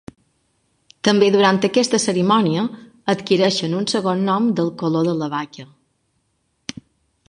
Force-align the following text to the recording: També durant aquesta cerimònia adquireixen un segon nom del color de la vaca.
També 1.07 1.27
durant 1.35 1.59
aquesta 1.67 1.99
cerimònia 2.07 2.65
adquireixen 3.15 3.79
un 3.83 3.87
segon 3.95 4.27
nom 4.33 4.49
del 4.61 4.77
color 4.85 5.09
de 5.11 5.19
la 5.23 5.31
vaca. 5.39 5.73